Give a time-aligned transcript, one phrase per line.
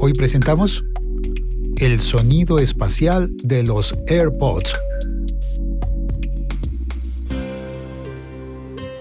[0.00, 0.84] Hoy presentamos
[1.78, 4.72] el sonido espacial de los AirPods.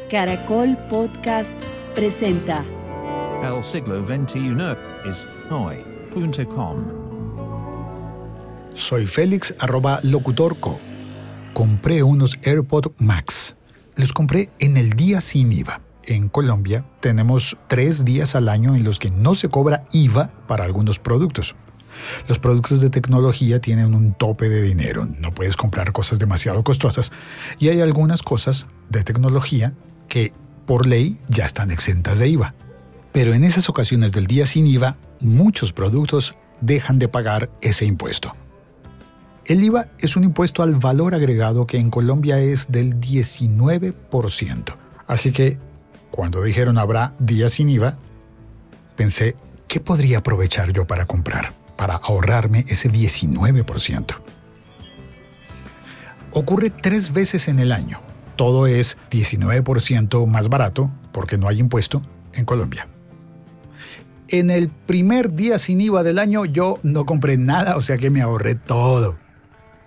[0.10, 1.54] Caracol Podcast
[1.94, 2.66] presenta
[3.44, 4.56] El siglo XXI
[5.08, 6.78] es hoy.com.
[8.74, 10.80] Soy Félix arroba locutorco.
[11.54, 13.56] Compré unos AirPod Max.
[13.96, 15.87] Los compré en el día sin IVA.
[16.08, 20.64] En Colombia tenemos tres días al año en los que no se cobra IVA para
[20.64, 21.58] algunos productos.
[22.30, 27.12] Los productos de tecnología tienen un tope de dinero, no puedes comprar cosas demasiado costosas
[27.60, 29.74] y hay algunas cosas de tecnología
[30.08, 30.32] que
[30.66, 32.56] por ley ya están exentas de IVA.
[33.12, 38.34] Pero en esas ocasiones del día sin IVA, muchos productos dejan de pagar ese impuesto.
[39.44, 44.78] El IVA es un impuesto al valor agregado que en Colombia es del 19%.
[45.08, 45.58] Así que
[46.12, 47.98] cuando dijeron habrá días sin IVA,
[48.96, 49.36] pensé,
[49.68, 51.54] ¿qué podría aprovechar yo para comprar?
[51.76, 54.16] Para ahorrarme ese 19%.
[56.34, 58.00] Ocurre tres veces en el año.
[58.36, 62.02] Todo es 19% más barato porque no hay impuesto
[62.34, 62.88] en Colombia.
[64.28, 68.10] En el primer día sin IVA del año yo no compré nada, o sea que
[68.10, 69.18] me ahorré todo.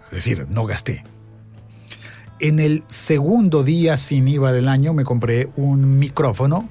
[0.07, 1.05] Es decir, no gasté.
[2.41, 6.71] En el segundo día sin IVA del año me compré un micrófono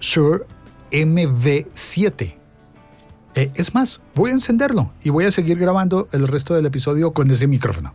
[0.00, 0.44] Shure
[0.90, 2.36] MV7.
[3.34, 7.14] Eh, es más, voy a encenderlo y voy a seguir grabando el resto del episodio
[7.14, 7.94] con ese micrófono.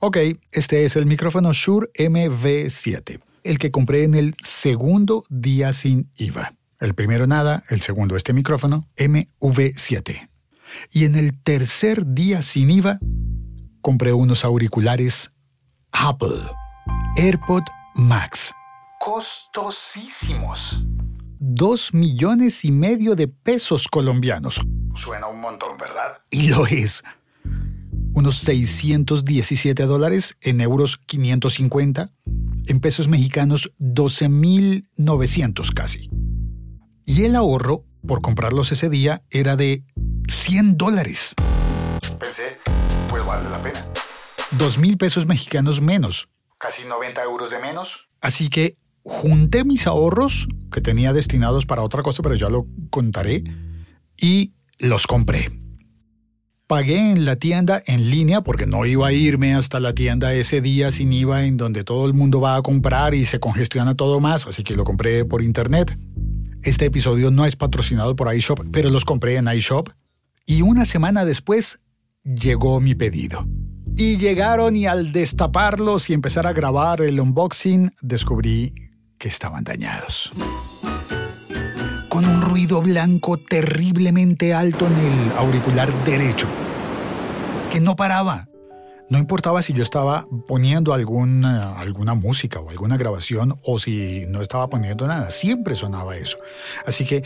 [0.00, 0.18] Ok,
[0.50, 6.52] este es el micrófono Shure MV7, el que compré en el segundo día sin IVA.
[6.78, 10.28] El primero nada, el segundo este micrófono MV7.
[10.92, 12.98] Y en el tercer día sin IVA,
[13.82, 15.32] compré unos auriculares
[15.92, 16.40] Apple
[17.16, 18.54] AirPod Max.
[18.98, 20.84] Costosísimos.
[21.38, 24.62] Dos millones y medio de pesos colombianos.
[24.94, 26.18] Suena un montón, ¿verdad?
[26.30, 27.02] Y lo es.
[28.14, 32.12] Unos 617 dólares, en euros 550,
[32.66, 36.08] en pesos mexicanos 12.900 casi.
[37.04, 39.84] Y el ahorro por comprarlos ese día era de
[40.28, 41.34] 100 dólares.
[42.18, 42.58] Pensé,
[43.08, 43.86] pues vale la pena.
[44.52, 46.28] 2 mil pesos mexicanos menos.
[46.58, 48.08] Casi 90 euros de menos.
[48.20, 53.42] Así que junté mis ahorros que tenía destinados para otra cosa, pero ya lo contaré,
[54.22, 55.50] y los compré.
[56.66, 60.62] Pagué en la tienda en línea porque no iba a irme hasta la tienda ese
[60.62, 64.20] día sin IVA en donde todo el mundo va a comprar y se congestiona todo
[64.20, 65.98] más, así que lo compré por internet.
[66.62, 69.90] Este episodio no es patrocinado por iShop, pero los compré en iShop
[70.46, 71.80] y una semana después
[72.24, 73.46] llegó mi pedido.
[73.96, 78.72] Y llegaron y al destaparlos y empezar a grabar el unboxing, descubrí
[79.18, 80.32] que estaban dañados.
[82.08, 86.46] Con un ruido blanco terriblemente alto en el auricular derecho,
[87.70, 88.48] que no paraba.
[89.12, 94.70] No importaba si yo estaba poniendo alguna, música o alguna grabación o si no estaba
[94.70, 96.38] poniendo nada, siempre sonaba eso.
[96.86, 97.22] Así que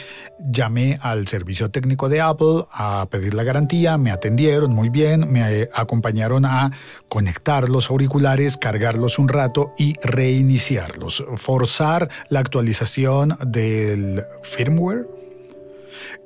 [0.50, 5.68] llamé al servicio técnico de Apple a pedir la garantía, me atendieron muy bien, me
[5.72, 6.72] acompañaron a
[7.08, 15.06] conectar los auriculares, cargarlos un rato y reiniciarlos, forzar la actualización del firmware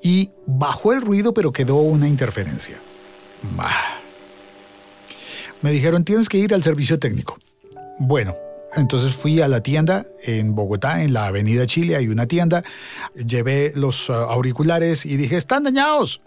[0.02, 2.78] y bajó el ruido pero quedó una interferencia.
[3.54, 3.99] Bah
[5.62, 7.38] me dijeron, tienes que ir al servicio técnico.
[7.98, 8.34] Bueno,
[8.74, 12.62] entonces fui a la tienda en Bogotá, en la Avenida Chile, hay una tienda,
[13.14, 16.20] llevé los uh, auriculares y dije, están dañados.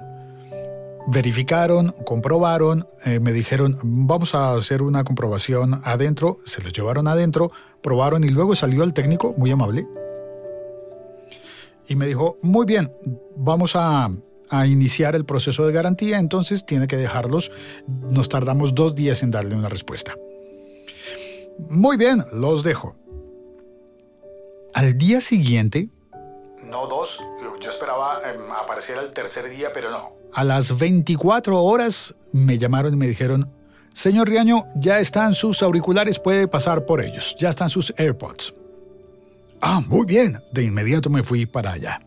[1.08, 7.52] Verificaron, comprobaron, eh, me dijeron, vamos a hacer una comprobación adentro, se los llevaron adentro,
[7.82, 9.86] probaron y luego salió el técnico, muy amable,
[11.88, 12.92] y me dijo, muy bien,
[13.36, 14.10] vamos a,
[14.54, 17.52] a iniciar el proceso de garantía, entonces tiene que dejarlos.
[18.12, 20.16] Nos tardamos dos días en darle una respuesta.
[21.70, 22.96] Muy bien, los dejo.
[24.76, 25.90] Al día siguiente,
[26.66, 27.20] no dos,
[27.60, 30.14] yo esperaba eh, aparecer el tercer día, pero no.
[30.34, 33.52] A las 24 horas me llamaron y me dijeron,
[33.94, 38.54] señor Riaño, ya están sus auriculares, puede pasar por ellos, ya están sus AirPods.
[39.62, 42.00] Ah, muy bien, de inmediato me fui para allá.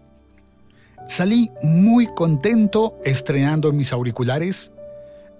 [1.07, 4.73] Salí muy contento estrenando mis auriculares,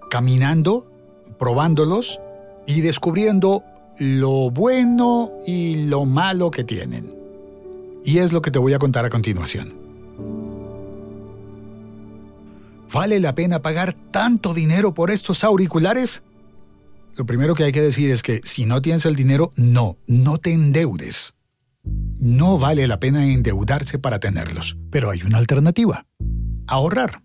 [0.09, 0.89] caminando,
[1.37, 2.21] probándolos
[2.65, 3.63] y descubriendo
[3.97, 7.13] lo bueno y lo malo que tienen.
[8.05, 9.73] Y es lo que te voy a contar a continuación.
[12.93, 16.23] ¿Vale la pena pagar tanto dinero por estos auriculares?
[17.15, 20.37] Lo primero que hay que decir es que si no tienes el dinero, no, no
[20.37, 21.36] te endeudes.
[22.19, 26.05] No vale la pena endeudarse para tenerlos, pero hay una alternativa.
[26.67, 27.23] ahorrar.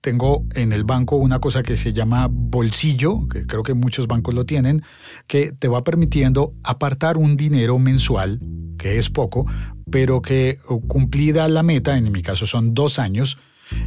[0.00, 4.32] Tengo en el banco una cosa que se llama bolsillo, que creo que muchos bancos
[4.32, 4.82] lo tienen,
[5.26, 8.38] que te va permitiendo apartar un dinero mensual,
[8.78, 9.46] que es poco,
[9.90, 13.38] pero que cumplida la meta, en mi caso son dos años,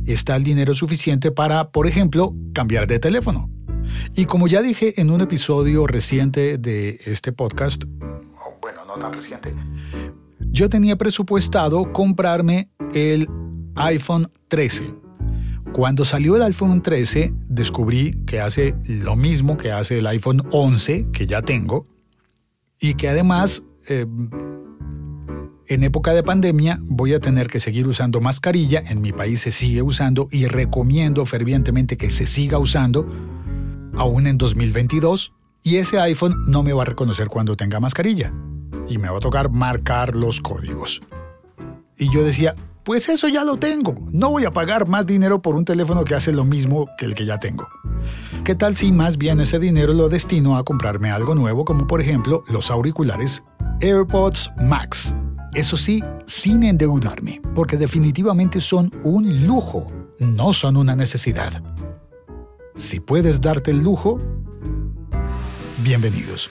[0.06, 3.50] está el dinero suficiente para, por ejemplo, cambiar de teléfono.
[4.16, 7.84] Y como ya dije en un episodio reciente de este podcast,
[8.62, 9.54] bueno, no tan reciente,
[10.52, 13.28] yo tenía presupuestado comprarme el
[13.76, 15.02] iPhone 13
[15.74, 21.12] cuando salió el iPhone 13, descubrí que hace lo mismo que hace el iPhone 11,
[21.14, 21.88] que ya tengo,
[22.78, 24.06] y que además, eh,
[25.68, 28.84] en época de pandemia, voy a tener que seguir usando mascarilla.
[28.86, 33.08] En mi país se sigue usando y recomiendo fervientemente que se siga usando,
[33.96, 35.34] aún en 2022.
[35.64, 38.34] Y ese iPhone no me va a reconocer cuando tenga mascarilla.
[38.88, 41.02] Y me va a tocar marcar los códigos.
[41.98, 43.96] Y yo decía, pues eso ya lo tengo.
[44.12, 47.14] No voy a pagar más dinero por un teléfono que hace lo mismo que el
[47.14, 47.68] que ya tengo.
[48.44, 52.02] ¿Qué tal si más bien ese dinero lo destino a comprarme algo nuevo como por
[52.02, 53.44] ejemplo los auriculares
[53.82, 55.16] AirPods Max?
[55.54, 59.86] Eso sí, sin endeudarme, porque definitivamente son un lujo,
[60.18, 61.62] no son una necesidad.
[62.74, 64.18] Si puedes darte el lujo,
[65.84, 66.50] bienvenidos.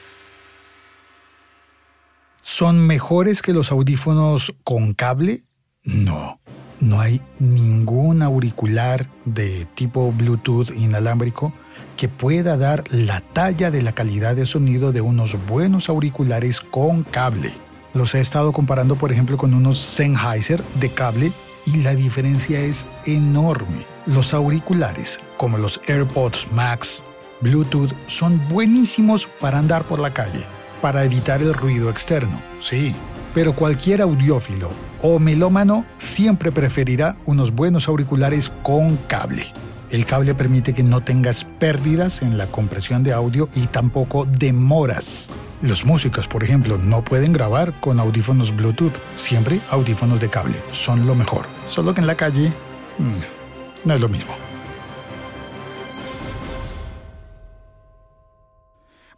[2.40, 5.40] ¿Son mejores que los audífonos con cable?
[5.84, 6.40] No,
[6.80, 11.52] no hay ningún auricular de tipo Bluetooth inalámbrico
[11.96, 17.02] que pueda dar la talla de la calidad de sonido de unos buenos auriculares con
[17.02, 17.52] cable.
[17.92, 21.32] Los he estado comparando, por ejemplo, con unos Sennheiser de cable
[21.66, 23.84] y la diferencia es enorme.
[24.06, 27.04] Los auriculares, como los AirPods Max,
[27.40, 30.44] Bluetooth, son buenísimos para andar por la calle,
[30.80, 32.94] para evitar el ruido externo, sí,
[33.34, 34.70] pero cualquier audiófilo
[35.02, 39.46] o melómano siempre preferirá unos buenos auriculares con cable.
[39.90, 45.30] El cable permite que no tengas pérdidas en la compresión de audio y tampoco demoras.
[45.62, 51.06] Los músicos, por ejemplo, no pueden grabar con audífonos Bluetooth, siempre audífonos de cable, son
[51.06, 51.46] lo mejor.
[51.64, 52.52] Solo que en la calle
[52.98, 54.49] mm, no es lo mismo.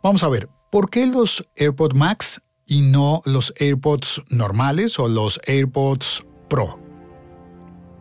[0.02, 5.40] Vamos a ver, ¿por qué los AirPod Max y no los AirPods normales o los
[5.46, 6.78] AirPods Pro.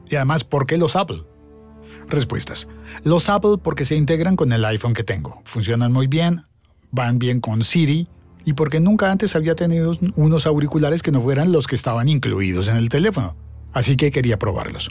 [0.09, 1.24] Y además, ¿por qué los Apple?
[2.07, 2.68] Respuestas.
[3.03, 5.42] Los Apple porque se integran con el iPhone que tengo.
[5.45, 6.45] Funcionan muy bien,
[6.92, 8.07] van bien con Siri
[8.45, 12.68] y porque nunca antes había tenido unos auriculares que no fueran los que estaban incluidos
[12.68, 13.36] en el teléfono.
[13.74, 14.89] Así que quería probarlos.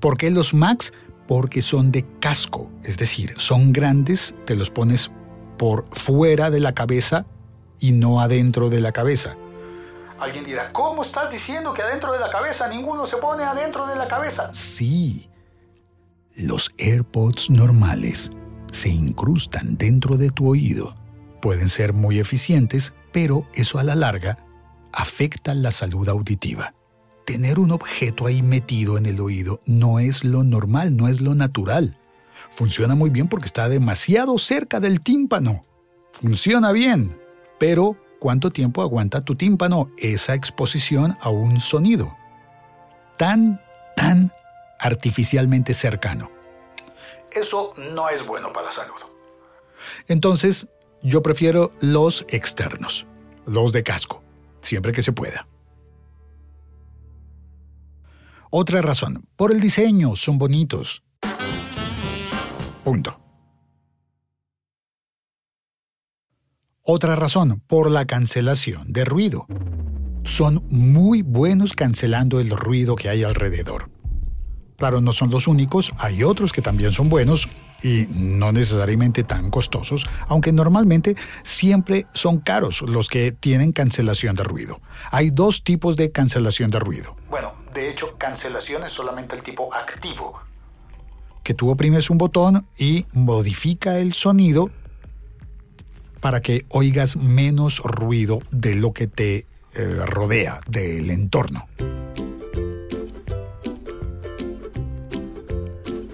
[0.00, 0.92] ¿Por qué los Macs?
[1.28, 5.12] Porque son de casco, es decir, son grandes, te los pones
[5.60, 7.26] por fuera de la cabeza
[7.78, 9.36] y no adentro de la cabeza.
[10.18, 13.94] Alguien dirá, ¿cómo estás diciendo que adentro de la cabeza ninguno se pone adentro de
[13.94, 14.50] la cabeza?
[14.54, 15.28] Sí,
[16.34, 18.30] los AirPods normales
[18.72, 20.96] se incrustan dentro de tu oído.
[21.42, 24.38] Pueden ser muy eficientes, pero eso a la larga
[24.94, 26.72] afecta la salud auditiva.
[27.26, 31.34] Tener un objeto ahí metido en el oído no es lo normal, no es lo
[31.34, 31.99] natural.
[32.50, 35.64] Funciona muy bien porque está demasiado cerca del tímpano.
[36.12, 37.18] Funciona bien,
[37.58, 42.16] pero, ¿cuánto tiempo aguanta tu tímpano esa exposición a un sonido?
[43.16, 43.60] Tan,
[43.96, 44.32] tan
[44.78, 46.30] artificialmente cercano.
[47.32, 48.96] Eso no es bueno para la salud.
[50.08, 50.68] Entonces,
[51.02, 53.06] yo prefiero los externos,
[53.46, 54.22] los de casco,
[54.60, 55.46] siempre que se pueda.
[58.50, 61.04] Otra razón, por el diseño, son bonitos.
[62.84, 63.20] Punto.
[66.82, 69.46] Otra razón, por la cancelación de ruido.
[70.24, 73.90] Son muy buenos cancelando el ruido que hay alrededor.
[74.76, 77.48] Claro, no son los únicos, hay otros que también son buenos
[77.82, 84.42] y no necesariamente tan costosos, aunque normalmente siempre son caros los que tienen cancelación de
[84.42, 84.80] ruido.
[85.10, 87.14] Hay dos tipos de cancelación de ruido.
[87.28, 90.40] Bueno, de hecho, cancelación es solamente el tipo activo,
[91.50, 94.70] que tú oprimes un botón y modifica el sonido
[96.20, 101.66] para que oigas menos ruido de lo que te eh, rodea, del entorno.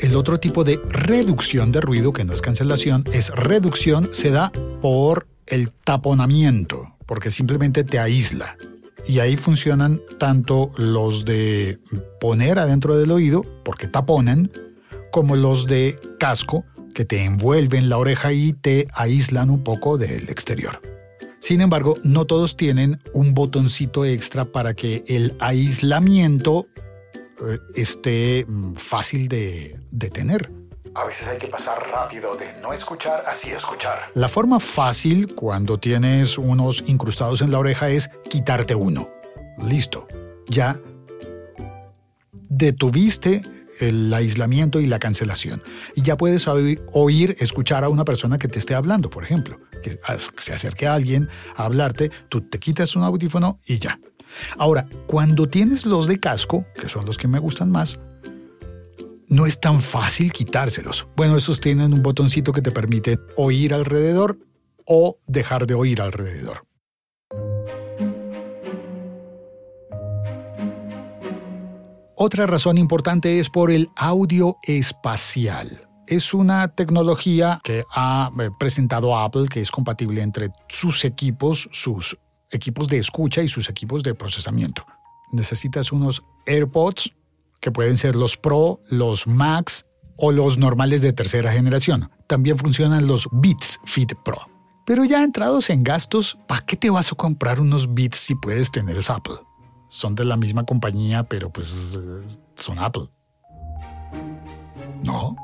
[0.00, 4.50] El otro tipo de reducción de ruido, que no es cancelación, es reducción, se da
[4.80, 8.56] por el taponamiento, porque simplemente te aísla.
[9.06, 11.78] Y ahí funcionan tanto los de
[12.20, 14.50] poner adentro del oído, porque taponan,
[15.16, 20.28] como los de casco, que te envuelven la oreja y te aíslan un poco del
[20.28, 20.82] exterior.
[21.38, 26.66] Sin embargo, no todos tienen un botoncito extra para que el aislamiento
[27.40, 30.52] eh, esté mm, fácil de, de tener.
[30.94, 34.10] A veces hay que pasar rápido de no escuchar a sí escuchar.
[34.12, 39.08] La forma fácil cuando tienes unos incrustados en la oreja es quitarte uno.
[39.66, 40.06] Listo.
[40.46, 40.78] Ya
[42.50, 43.40] detuviste
[43.80, 45.62] el aislamiento y la cancelación.
[45.94, 49.98] Y ya puedes oír, escuchar a una persona que te esté hablando, por ejemplo, que
[50.38, 53.98] se acerque a alguien a hablarte, tú te quitas un audífono y ya.
[54.58, 57.98] Ahora, cuando tienes los de casco, que son los que me gustan más,
[59.28, 61.06] no es tan fácil quitárselos.
[61.16, 64.38] Bueno, esos tienen un botoncito que te permite oír alrededor
[64.84, 66.64] o dejar de oír alrededor.
[72.18, 75.86] Otra razón importante es por el audio espacial.
[76.06, 82.16] Es una tecnología que ha eh, presentado Apple que es compatible entre sus equipos, sus
[82.50, 84.86] equipos de escucha y sus equipos de procesamiento.
[85.30, 87.12] Necesitas unos AirPods
[87.60, 89.84] que pueden ser los Pro, los Max
[90.16, 92.10] o los normales de tercera generación.
[92.28, 94.38] También funcionan los Beats Fit Pro.
[94.86, 98.70] Pero ya entrados en gastos, ¿para qué te vas a comprar unos Beats si puedes
[98.70, 99.36] tener Apple?
[99.88, 102.22] Son de la misma compañía, pero pues eh,
[102.56, 103.08] son Apple.
[105.02, 105.36] ¿No?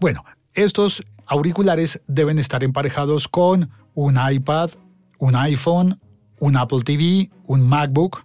[0.00, 0.24] Bueno,
[0.54, 4.70] estos auriculares deben estar emparejados con un iPad,
[5.18, 6.00] un iPhone,
[6.40, 8.24] un Apple TV, un MacBook,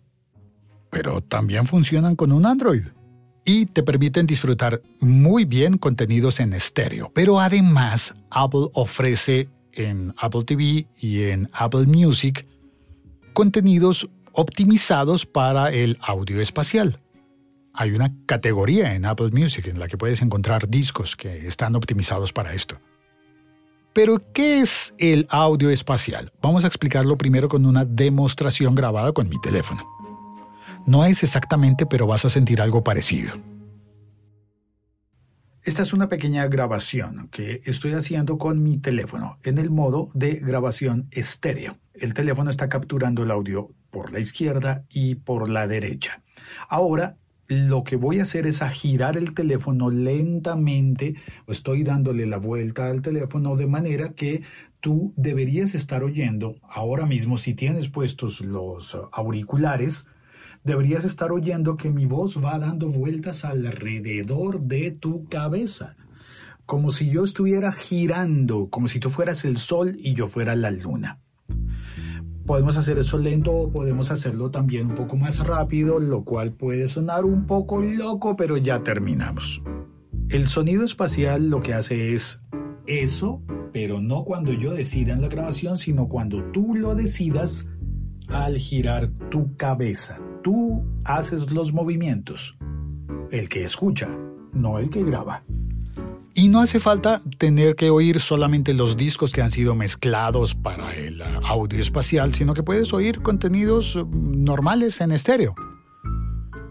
[0.89, 2.83] pero también funcionan con un Android.
[3.45, 7.11] Y te permiten disfrutar muy bien contenidos en estéreo.
[7.13, 12.47] Pero además, Apple ofrece en Apple TV y en Apple Music
[13.33, 16.99] contenidos optimizados para el audio espacial.
[17.73, 22.31] Hay una categoría en Apple Music en la que puedes encontrar discos que están optimizados
[22.31, 22.79] para esto.
[23.93, 26.31] Pero, ¿qué es el audio espacial?
[26.41, 29.83] Vamos a explicarlo primero con una demostración grabada con mi teléfono.
[30.85, 33.33] No es exactamente, pero vas a sentir algo parecido.
[35.63, 40.33] Esta es una pequeña grabación que estoy haciendo con mi teléfono en el modo de
[40.33, 41.77] grabación estéreo.
[42.03, 46.21] El teléfono está capturando el audio por la izquierda y por la derecha.
[46.67, 47.15] Ahora
[47.47, 51.15] lo que voy a hacer es a girar el teléfono lentamente,
[51.47, 54.43] estoy dándole la vuelta al teléfono de manera que
[54.81, 60.05] tú deberías estar oyendo ahora mismo si tienes puestos los auriculares,
[60.65, 65.95] deberías estar oyendo que mi voz va dando vueltas alrededor de tu cabeza,
[66.65, 70.69] como si yo estuviera girando, como si tú fueras el sol y yo fuera la
[70.69, 71.21] luna.
[72.45, 76.87] Podemos hacer eso lento o podemos hacerlo también un poco más rápido, lo cual puede
[76.87, 79.63] sonar un poco loco, pero ya terminamos.
[80.29, 82.41] El sonido espacial lo que hace es
[82.85, 87.67] eso, pero no cuando yo decida en la grabación, sino cuando tú lo decidas
[88.27, 92.57] al girar tu cabeza, tú haces los movimientos.
[93.31, 94.09] El que escucha,
[94.53, 95.43] no el que graba.
[96.35, 100.95] Y no hace falta tener que oír solamente los discos que han sido mezclados para
[100.95, 105.53] el audio espacial, sino que puedes oír contenidos mm, normales en estéreo.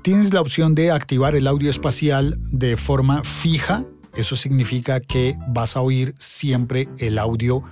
[0.02, 3.85] Tienes la opción de activar el audio espacial de forma fija.
[4.16, 7.62] Eso significa que vas a oír siempre el audio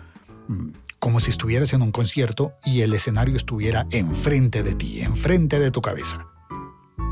[0.46, 0.68] mm,
[1.00, 5.72] como si estuvieras en un concierto y el escenario estuviera enfrente de ti, enfrente de
[5.72, 6.29] tu cabeza.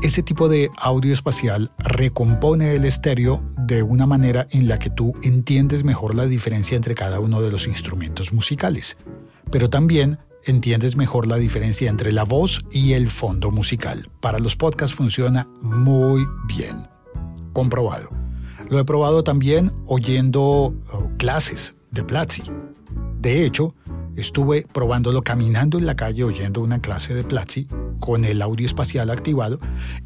[0.01, 5.13] Ese tipo de audio espacial recompone el estéreo de una manera en la que tú
[5.23, 8.95] entiendes mejor la diferencia entre cada uno de los instrumentos musicales,
[9.51, 14.09] pero también entiendes mejor la diferencia entre la voz y el fondo musical.
[14.21, 16.87] Para los podcasts funciona muy bien.
[17.51, 18.09] Comprobado.
[18.69, 22.43] Lo he probado también oyendo oh, clases de Platzi.
[23.19, 23.75] De hecho,
[24.15, 27.67] estuve probándolo caminando en la calle oyendo una clase de Platzi
[27.99, 29.59] con el audio espacial activado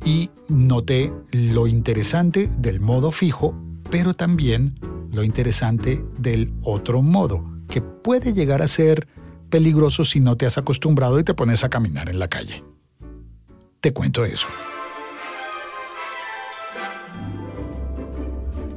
[0.05, 3.55] y noté lo interesante del modo fijo,
[3.89, 4.75] pero también
[5.11, 9.07] lo interesante del otro modo, que puede llegar a ser
[9.49, 12.63] peligroso si no te has acostumbrado y te pones a caminar en la calle.
[13.79, 14.47] Te cuento eso.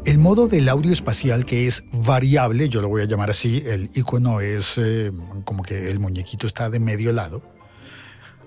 [0.05, 3.91] El modo del audio espacial que es variable, yo lo voy a llamar así, el
[3.93, 5.11] icono es eh,
[5.45, 7.43] como que el muñequito está de medio lado,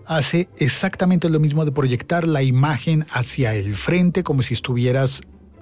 [0.06, 5.22] hace exactamente lo mismo de proyectar la imagen hacia el frente como si estuvieras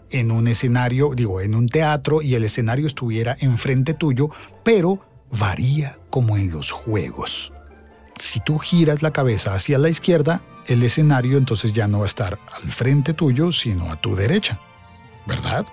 [0.09, 4.29] en un escenario, digo, en un teatro y el escenario estuviera enfrente tuyo,
[4.63, 5.01] pero
[5.31, 7.53] varía como en los juegos.
[8.15, 12.07] Si tú giras la cabeza hacia la izquierda, el escenario entonces ya no va a
[12.07, 14.59] estar al frente tuyo, sino a tu derecha,
[15.25, 15.65] ¿verdad?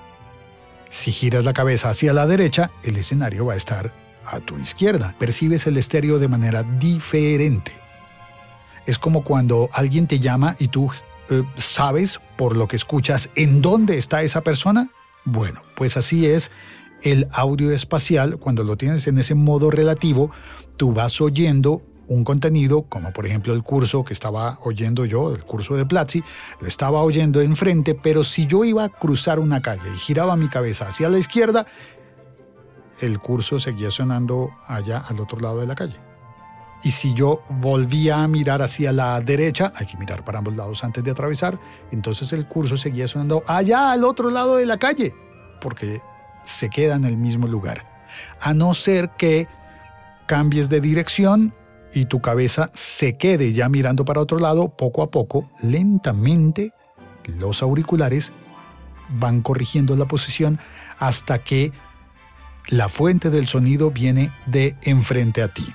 [0.91, 3.93] Si giras la cabeza hacia la derecha, el escenario va a estar
[4.27, 5.15] a tu izquierda.
[5.19, 7.73] Percibes el estéreo de manera diferente.
[8.87, 10.91] Es como cuando alguien te llama y tú
[11.31, 14.91] eh, sabes por lo que escuchas en dónde está esa persona.
[15.25, 16.51] Bueno, pues así es
[17.03, 18.39] el audio espacial.
[18.39, 20.31] Cuando lo tienes en ese modo relativo,
[20.77, 25.45] tú vas oyendo un contenido, como por ejemplo el curso que estaba oyendo yo, el
[25.45, 26.23] curso de Platzi,
[26.61, 30.49] lo estaba oyendo enfrente, pero si yo iba a cruzar una calle y giraba mi
[30.49, 31.67] cabeza hacia la izquierda,
[33.01, 35.99] el curso seguía sonando allá al otro lado de la calle.
[36.85, 40.85] Y si yo volvía a mirar hacia la derecha, hay que mirar para ambos lados
[40.85, 41.59] antes de atravesar,
[41.91, 45.15] entonces el curso seguía sonando allá al otro lado de la calle,
[45.63, 46.03] porque
[46.45, 47.87] se queda en el mismo lugar.
[48.39, 49.49] A no ser que
[50.27, 51.55] cambies de dirección
[51.95, 56.73] y tu cabeza se quede ya mirando para otro lado, poco a poco, lentamente,
[57.39, 58.31] los auriculares
[59.09, 60.61] van corrigiendo la posición
[60.99, 61.73] hasta que
[62.69, 65.75] la fuente del sonido viene de enfrente a ti.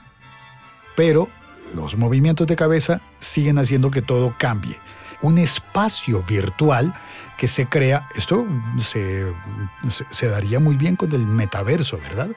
[0.96, 1.30] Pero
[1.76, 4.78] los movimientos de cabeza siguen haciendo que todo cambie.
[5.22, 6.94] Un espacio virtual
[7.38, 8.46] que se crea, esto
[8.80, 12.32] se, daría muy bien con el metaverso, ¿verdad?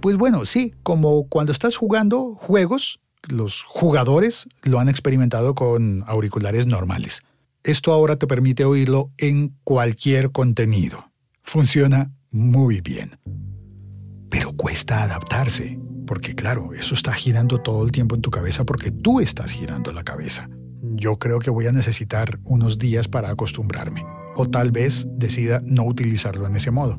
[0.00, 6.66] Pues bueno, sí, como cuando estás jugando juegos, los jugadores lo han experimentado con auriculares
[6.66, 7.22] normales.
[7.64, 11.10] Esto ahora te permite oírlo en cualquier contenido.
[11.42, 13.18] Funciona muy bien.
[14.30, 18.90] Pero cuesta adaptarse, porque claro, eso está girando todo el tiempo en tu cabeza porque
[18.90, 20.48] tú estás girando la cabeza.
[20.94, 25.84] Yo creo que voy a necesitar unos días para acostumbrarme, o tal vez decida no
[25.84, 26.98] utilizarlo en ese modo.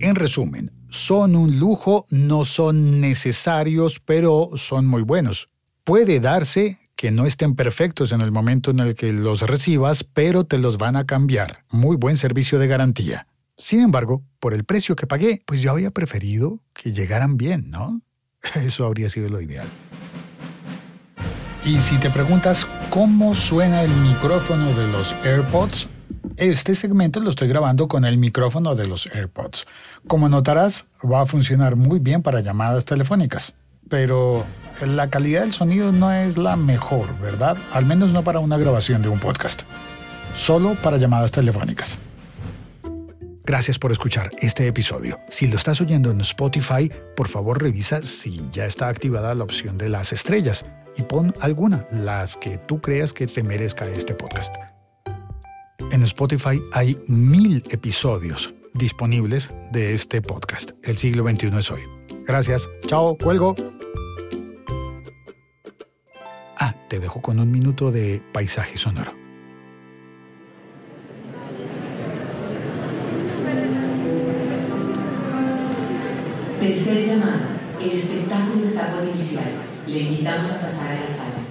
[0.00, 5.48] En resumen, son un lujo, no son necesarios, pero son muy buenos.
[5.82, 10.44] Puede darse que no estén perfectos en el momento en el que los recibas, pero
[10.44, 11.64] te los van a cambiar.
[11.70, 13.26] Muy buen servicio de garantía.
[13.56, 18.02] Sin embargo, por el precio que pagué, pues yo había preferido que llegaran bien, ¿no?
[18.54, 19.68] Eso habría sido lo ideal.
[21.64, 25.86] Y si te preguntas cómo suena el micrófono de los AirPods,
[26.36, 29.66] este segmento lo estoy grabando con el micrófono de los AirPods.
[30.08, 33.54] Como notarás, va a funcionar muy bien para llamadas telefónicas,
[33.88, 34.44] pero
[34.84, 37.56] la calidad del sonido no es la mejor, ¿verdad?
[37.72, 39.62] Al menos no para una grabación de un podcast.
[40.34, 41.98] Solo para llamadas telefónicas.
[43.44, 45.18] Gracias por escuchar este episodio.
[45.26, 49.78] Si lo estás oyendo en Spotify, por favor revisa si ya está activada la opción
[49.78, 50.64] de las estrellas
[50.96, 54.54] y pon alguna, las que tú creas que se merezca este podcast.
[55.90, 60.70] En Spotify hay mil episodios disponibles de este podcast.
[60.84, 61.82] El siglo XXI es hoy.
[62.24, 62.70] Gracias.
[62.86, 63.16] Chao.
[63.18, 63.56] Cuelgo.
[66.58, 69.21] Ah, te dejo con un minuto de paisaje sonoro.
[76.62, 77.40] Tercer llamado.
[77.82, 79.50] El espectáculo está por iniciar.
[79.84, 81.42] Le invitamos a pasar a la sala.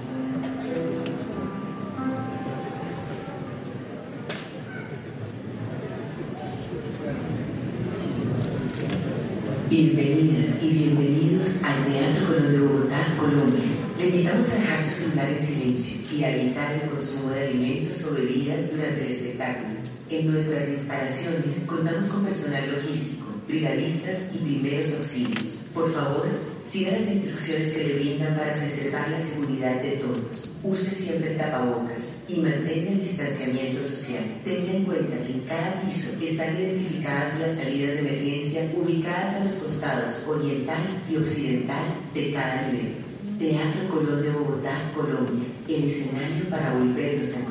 [9.70, 13.66] Bienvenidas y bienvenidos al Teatro Colón de Bogotá, Colombia.
[13.98, 18.02] Le invitamos a dejar su celular en silencio y a evitar el consumo de alimentos
[18.06, 19.76] o bebidas durante el espectáculo.
[20.10, 23.11] En nuestras instalaciones contamos con personal logístico,
[23.52, 25.68] brigadistas y primeros auxilios.
[25.74, 26.26] Por favor,
[26.64, 30.48] siga las instrucciones que le brindan para preservar la seguridad de todos.
[30.64, 34.24] Use siempre tapabocas y mantenga el distanciamiento social.
[34.46, 39.44] Tenga en cuenta que en cada piso están identificadas las salidas de emergencia ubicadas a
[39.44, 42.96] los costados oriental y occidental de cada nivel.
[43.38, 47.51] Teatro Colón de Bogotá, Colombia, el escenario para volvernos a